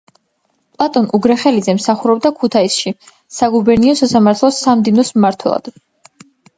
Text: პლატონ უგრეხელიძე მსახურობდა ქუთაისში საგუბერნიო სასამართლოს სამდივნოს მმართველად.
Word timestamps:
პლატონ 0.77 1.05
უგრეხელიძე 1.17 1.75
მსახურობდა 1.81 2.33
ქუთაისში 2.41 2.95
საგუბერნიო 3.39 3.97
სასამართლოს 4.03 4.63
სამდივნოს 4.67 5.17
მმართველად. 5.23 5.75